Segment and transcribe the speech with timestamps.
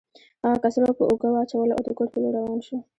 [0.43, 2.77] هغه کڅوړه په اوږه واچوله او د کور په لور روان شو